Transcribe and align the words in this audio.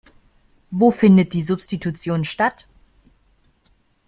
Wo 0.71 0.89
findet 0.89 1.31
die 1.33 1.43
Substitution 1.43 2.25
statt? 2.25 2.67